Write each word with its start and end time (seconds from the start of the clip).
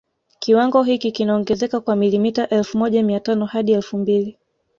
Kiwango 0.39 0.83
hiki 0.83 1.11
kinaongezeka 1.11 1.79
kwa 1.79 1.95
milimita 1.95 2.49
elfu 2.49 2.77
moja 2.77 3.03
mia 3.03 3.19
tano 3.19 3.45
hadi 3.45 3.71
elfu 3.71 3.97
mbili 3.97 4.37